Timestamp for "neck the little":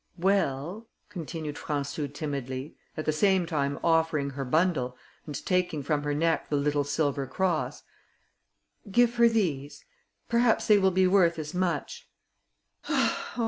6.15-6.83